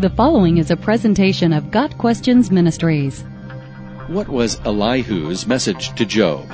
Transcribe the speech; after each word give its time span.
The 0.00 0.08
following 0.08 0.56
is 0.56 0.70
a 0.70 0.78
presentation 0.78 1.52
of 1.52 1.70
Got 1.70 1.98
Questions 1.98 2.50
Ministries. 2.50 3.20
What 4.06 4.30
was 4.30 4.58
Elihu's 4.64 5.46
message 5.46 5.94
to 5.96 6.06
Job? 6.06 6.50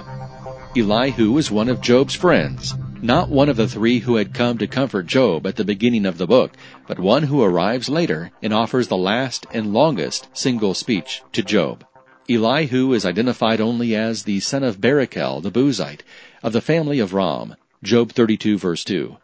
Elihu 0.77 1.31
was 1.31 1.49
one 1.49 1.69
of 1.69 1.81
Job's 1.81 2.17
friends, 2.17 2.75
not 3.03 3.29
one 3.29 3.49
of 3.49 3.55
the 3.55 3.69
three 3.69 4.01
who 4.01 4.17
had 4.17 4.35
come 4.35 4.59
to 4.59 4.67
comfort 4.67 5.07
Job 5.07 5.47
at 5.47 5.55
the 5.55 5.65
beginning 5.65 6.07
of 6.07 6.19
the 6.19 6.27
book, 6.27 6.57
but 6.89 6.99
one 6.99 7.23
who 7.23 7.41
arrives 7.41 7.89
later 7.89 8.33
and 8.43 8.53
offers 8.53 8.89
the 8.89 8.97
last 8.97 9.47
and 9.53 9.73
longest 9.73 10.27
single 10.33 10.75
speech 10.75 11.23
to 11.31 11.41
Job. 11.45 11.85
Elihu 12.29 12.93
is 12.95 13.07
identified 13.07 13.61
only 13.61 13.95
as 13.95 14.25
the 14.25 14.41
son 14.41 14.65
of 14.65 14.81
Barachel 14.81 15.41
the 15.41 15.53
Buzite, 15.53 16.03
of 16.43 16.53
the 16.53 16.61
family 16.61 16.99
of 16.99 17.15
Ram, 17.15 17.55
Job 17.81 18.11
32 18.11 18.59
verse 18.59 18.83
2. 18.83 19.17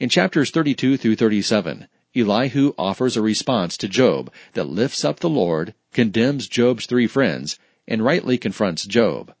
In 0.00 0.10
chapters 0.10 0.50
32 0.50 0.98
through 0.98 1.16
37, 1.16 1.88
Elihu 2.16 2.74
offers 2.78 3.16
a 3.16 3.22
response 3.22 3.76
to 3.76 3.88
Job 3.88 4.32
that 4.52 4.68
lifts 4.68 5.04
up 5.04 5.20
the 5.20 5.28
Lord, 5.28 5.74
condemns 5.92 6.46
Job's 6.46 6.86
three 6.86 7.06
friends, 7.06 7.58
and 7.88 8.04
rightly 8.04 8.38
confronts 8.38 8.84
Job. 8.84 9.34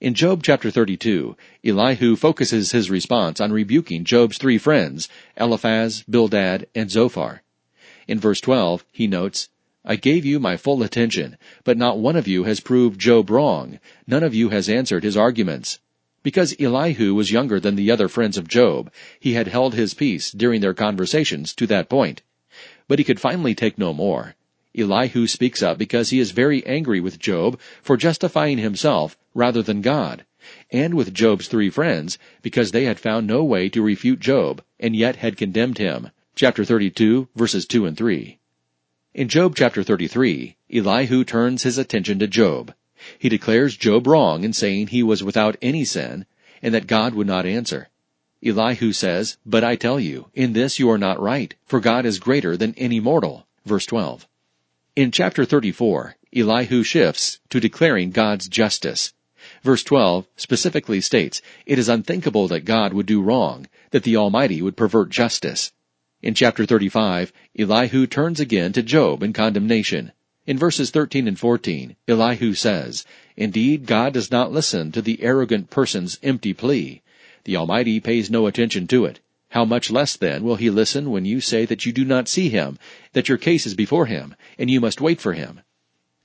In 0.00 0.14
Job 0.14 0.42
chapter 0.42 0.70
32, 0.70 1.36
Elihu 1.64 2.16
focuses 2.16 2.72
his 2.72 2.90
response 2.90 3.40
on 3.40 3.52
rebuking 3.52 4.04
Job's 4.04 4.36
three 4.36 4.58
friends, 4.58 5.08
Eliphaz, 5.36 6.04
Bildad, 6.10 6.66
and 6.74 6.90
Zophar. 6.90 7.42
In 8.08 8.18
verse 8.18 8.40
12, 8.40 8.84
he 8.92 9.06
notes, 9.06 9.48
I 9.84 9.96
gave 9.96 10.24
you 10.24 10.38
my 10.38 10.56
full 10.56 10.82
attention, 10.82 11.38
but 11.64 11.78
not 11.78 11.98
one 11.98 12.16
of 12.16 12.28
you 12.28 12.44
has 12.44 12.60
proved 12.60 13.00
Job 13.00 13.30
wrong. 13.30 13.80
None 14.06 14.22
of 14.22 14.34
you 14.34 14.50
has 14.50 14.68
answered 14.68 15.02
his 15.02 15.16
arguments. 15.16 15.78
Because 16.22 16.54
Elihu 16.60 17.14
was 17.14 17.32
younger 17.32 17.58
than 17.58 17.74
the 17.74 17.90
other 17.90 18.08
friends 18.08 18.38
of 18.38 18.46
Job, 18.46 18.92
he 19.18 19.32
had 19.32 19.48
held 19.48 19.74
his 19.74 19.94
peace 19.94 20.30
during 20.30 20.60
their 20.60 20.74
conversations 20.74 21.52
to 21.54 21.66
that 21.66 21.88
point. 21.88 22.22
But 22.86 22.98
he 22.98 23.04
could 23.04 23.18
finally 23.18 23.54
take 23.54 23.76
no 23.76 23.92
more. 23.92 24.36
Elihu 24.76 25.26
speaks 25.26 25.62
up 25.62 25.78
because 25.78 26.10
he 26.10 26.18
is 26.18 26.30
very 26.30 26.64
angry 26.64 27.00
with 27.00 27.18
Job 27.18 27.58
for 27.82 27.96
justifying 27.96 28.58
himself 28.58 29.18
rather 29.34 29.62
than 29.62 29.82
God, 29.82 30.24
and 30.70 30.94
with 30.94 31.12
Job's 31.12 31.48
three 31.48 31.70
friends 31.70 32.18
because 32.40 32.70
they 32.70 32.84
had 32.84 33.00
found 33.00 33.26
no 33.26 33.44
way 33.44 33.68
to 33.68 33.82
refute 33.82 34.20
Job 34.20 34.62
and 34.80 34.96
yet 34.96 35.16
had 35.16 35.36
condemned 35.36 35.78
him. 35.78 36.10
Chapter 36.34 36.64
32 36.64 37.28
verses 37.36 37.66
2 37.66 37.84
and 37.84 37.96
3. 37.96 38.38
In 39.14 39.28
Job 39.28 39.54
chapter 39.54 39.82
33, 39.82 40.56
Elihu 40.72 41.24
turns 41.24 41.64
his 41.64 41.76
attention 41.76 42.18
to 42.18 42.26
Job. 42.26 42.72
He 43.18 43.28
declares 43.28 43.76
Job 43.76 44.06
wrong 44.06 44.44
in 44.44 44.52
saying 44.52 44.88
he 44.88 45.02
was 45.02 45.24
without 45.24 45.56
any 45.60 45.84
sin 45.84 46.26
and 46.62 46.72
that 46.72 46.86
God 46.86 47.14
would 47.14 47.26
not 47.26 47.46
answer. 47.46 47.88
Elihu 48.44 48.92
says, 48.92 49.36
But 49.46 49.64
I 49.64 49.76
tell 49.76 50.00
you, 50.00 50.26
in 50.34 50.52
this 50.52 50.78
you 50.78 50.90
are 50.90 50.98
not 50.98 51.20
right, 51.20 51.54
for 51.66 51.80
God 51.80 52.06
is 52.06 52.18
greater 52.18 52.56
than 52.56 52.74
any 52.76 53.00
mortal. 53.00 53.46
Verse 53.64 53.86
12. 53.86 54.26
In 54.96 55.10
chapter 55.10 55.44
34, 55.44 56.16
Elihu 56.34 56.82
shifts 56.82 57.40
to 57.50 57.60
declaring 57.60 58.10
God's 58.10 58.48
justice. 58.48 59.12
Verse 59.62 59.82
12 59.82 60.26
specifically 60.36 61.00
states, 61.00 61.42
It 61.66 61.78
is 61.78 61.88
unthinkable 61.88 62.48
that 62.48 62.64
God 62.64 62.92
would 62.92 63.06
do 63.06 63.22
wrong, 63.22 63.68
that 63.90 64.02
the 64.02 64.16
Almighty 64.16 64.62
would 64.62 64.76
pervert 64.76 65.10
justice. 65.10 65.72
In 66.22 66.34
chapter 66.34 66.64
35, 66.64 67.32
Elihu 67.58 68.06
turns 68.06 68.38
again 68.38 68.72
to 68.72 68.82
Job 68.82 69.22
in 69.22 69.32
condemnation. 69.32 70.12
In 70.44 70.58
verses 70.58 70.90
13 70.90 71.28
and 71.28 71.38
14, 71.38 71.94
Elihu 72.08 72.54
says, 72.54 73.04
Indeed, 73.36 73.86
God 73.86 74.12
does 74.12 74.32
not 74.32 74.50
listen 74.50 74.90
to 74.90 75.00
the 75.00 75.22
arrogant 75.22 75.70
person's 75.70 76.18
empty 76.20 76.52
plea. 76.52 77.00
The 77.44 77.56
Almighty 77.56 78.00
pays 78.00 78.28
no 78.28 78.48
attention 78.48 78.88
to 78.88 79.04
it. 79.04 79.20
How 79.50 79.64
much 79.64 79.90
less 79.90 80.16
then 80.16 80.42
will 80.42 80.56
he 80.56 80.68
listen 80.68 81.10
when 81.12 81.24
you 81.24 81.40
say 81.40 81.64
that 81.66 81.86
you 81.86 81.92
do 81.92 82.04
not 82.04 82.28
see 82.28 82.48
him, 82.48 82.78
that 83.12 83.28
your 83.28 83.38
case 83.38 83.66
is 83.66 83.74
before 83.74 84.06
him, 84.06 84.34
and 84.58 84.68
you 84.68 84.80
must 84.80 85.00
wait 85.00 85.20
for 85.20 85.34
him? 85.34 85.60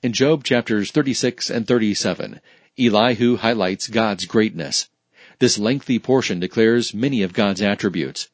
In 0.02 0.12
Job 0.12 0.42
chapters 0.42 0.90
36 0.90 1.48
and 1.48 1.68
37, 1.68 2.40
Elihu 2.76 3.36
highlights 3.36 3.86
God's 3.86 4.26
greatness. 4.26 4.88
This 5.38 5.58
lengthy 5.58 6.00
portion 6.00 6.40
declares 6.40 6.92
many 6.92 7.22
of 7.22 7.32
God's 7.32 7.62
attributes. 7.62 8.28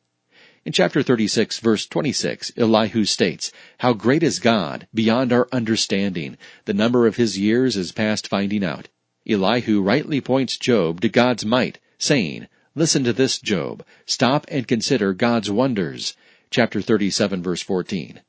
In 0.66 0.72
chapter 0.72 1.02
36 1.02 1.58
verse 1.58 1.84
26, 1.84 2.52
Elihu 2.56 3.04
states, 3.04 3.52
How 3.80 3.92
great 3.92 4.22
is 4.22 4.38
God, 4.38 4.88
beyond 4.94 5.30
our 5.30 5.46
understanding. 5.52 6.38
The 6.64 6.72
number 6.72 7.06
of 7.06 7.16
his 7.16 7.38
years 7.38 7.76
is 7.76 7.92
past 7.92 8.26
finding 8.26 8.64
out. 8.64 8.88
Elihu 9.28 9.82
rightly 9.82 10.22
points 10.22 10.56
Job 10.56 11.02
to 11.02 11.10
God's 11.10 11.44
might, 11.44 11.80
saying, 11.98 12.48
Listen 12.74 13.04
to 13.04 13.12
this, 13.12 13.38
Job. 13.38 13.84
Stop 14.06 14.46
and 14.50 14.66
consider 14.66 15.12
God's 15.12 15.50
wonders. 15.50 16.16
Chapter 16.48 16.80
37 16.80 17.42
verse 17.42 17.60
14. 17.60 18.20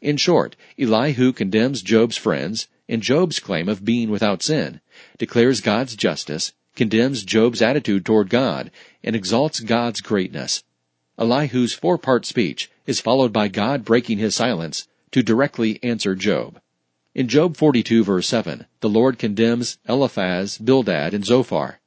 In 0.00 0.16
short, 0.16 0.54
Elihu 0.78 1.32
condemns 1.32 1.82
Job's 1.82 2.16
friends 2.16 2.68
and 2.88 3.02
Job's 3.02 3.40
claim 3.40 3.68
of 3.68 3.84
being 3.84 4.10
without 4.10 4.44
sin, 4.44 4.80
declares 5.18 5.60
God's 5.60 5.96
justice, 5.96 6.52
condemns 6.76 7.24
Job's 7.24 7.60
attitude 7.60 8.06
toward 8.06 8.30
God, 8.30 8.70
and 9.02 9.16
exalts 9.16 9.58
God's 9.58 10.00
greatness. 10.00 10.62
Elihu's 11.16 11.72
four-part 11.72 12.26
speech 12.26 12.70
is 12.86 13.00
followed 13.00 13.32
by 13.32 13.46
God 13.46 13.84
breaking 13.84 14.18
his 14.18 14.34
silence 14.34 14.88
to 15.12 15.22
directly 15.22 15.78
answer 15.82 16.16
Job. 16.16 16.60
In 17.14 17.28
Job 17.28 17.56
42 17.56 18.02
verse 18.02 18.26
7, 18.26 18.66
the 18.80 18.88
Lord 18.88 19.18
condemns 19.18 19.78
Eliphaz, 19.88 20.58
Bildad, 20.58 21.14
and 21.14 21.24
Zophar. 21.24 21.78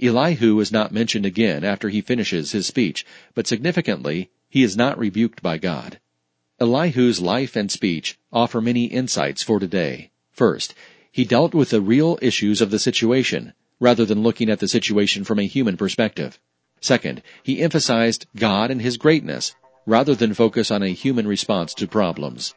Elihu 0.00 0.60
is 0.60 0.70
not 0.70 0.92
mentioned 0.92 1.26
again 1.26 1.64
after 1.64 1.88
he 1.88 2.00
finishes 2.00 2.52
his 2.52 2.68
speech, 2.68 3.04
but 3.34 3.48
significantly, 3.48 4.30
he 4.48 4.62
is 4.62 4.76
not 4.76 4.96
rebuked 4.96 5.42
by 5.42 5.58
God. 5.58 5.98
Elihu's 6.60 7.20
life 7.20 7.56
and 7.56 7.72
speech 7.72 8.16
offer 8.32 8.60
many 8.60 8.84
insights 8.84 9.42
for 9.42 9.58
today. 9.58 10.12
First, 10.30 10.72
he 11.10 11.24
dealt 11.24 11.52
with 11.52 11.70
the 11.70 11.80
real 11.80 12.16
issues 12.22 12.60
of 12.60 12.70
the 12.70 12.78
situation, 12.78 13.54
rather 13.80 14.04
than 14.04 14.22
looking 14.22 14.48
at 14.48 14.60
the 14.60 14.68
situation 14.68 15.24
from 15.24 15.40
a 15.40 15.46
human 15.46 15.76
perspective. 15.76 16.38
Second, 16.80 17.22
he 17.42 17.62
emphasized 17.62 18.26
God 18.36 18.70
and 18.70 18.80
his 18.80 18.96
greatness, 18.96 19.54
rather 19.86 20.14
than 20.14 20.34
focus 20.34 20.70
on 20.70 20.82
a 20.82 20.88
human 20.88 21.26
response 21.26 21.74
to 21.74 21.86
problems. 21.86 22.54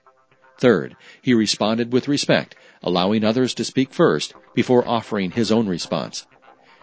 Third, 0.59 0.95
he 1.21 1.33
responded 1.33 1.91
with 1.91 2.07
respect, 2.07 2.55
allowing 2.83 3.23
others 3.23 3.53
to 3.55 3.63
speak 3.63 3.93
first 3.93 4.33
before 4.53 4.87
offering 4.87 5.31
his 5.31 5.51
own 5.51 5.67
response. 5.67 6.27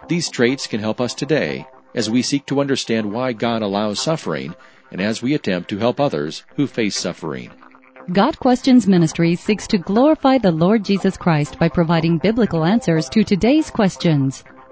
These 0.08 0.30
traits 0.30 0.66
can 0.66 0.80
help 0.80 1.00
us 1.00 1.14
today 1.14 1.66
as 1.94 2.10
we 2.10 2.22
seek 2.22 2.46
to 2.46 2.60
understand 2.60 3.12
why 3.12 3.32
God 3.32 3.62
allows 3.62 4.00
suffering 4.00 4.54
and 4.90 5.00
as 5.00 5.22
we 5.22 5.34
attempt 5.34 5.68
to 5.70 5.78
help 5.78 6.00
others 6.00 6.44
who 6.56 6.66
face 6.66 6.96
suffering. 6.96 7.50
Got 8.12 8.38
Questions 8.38 8.86
Ministry 8.86 9.36
seeks 9.36 9.66
to 9.68 9.78
glorify 9.78 10.38
the 10.38 10.50
Lord 10.50 10.82
Jesus 10.82 11.16
Christ 11.16 11.58
by 11.58 11.68
providing 11.68 12.16
biblical 12.16 12.64
answers 12.64 13.08
to 13.10 13.22
today's 13.22 13.70
questions. 13.70 14.44